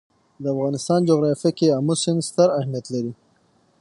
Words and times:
د 0.41 0.43
افغانستان 0.53 0.99
جغرافیه 1.09 1.51
کې 1.57 1.75
آمو 1.77 1.93
سیند 2.01 2.21
ستر 2.29 2.47
اهمیت 2.59 2.85
لري. 2.93 3.13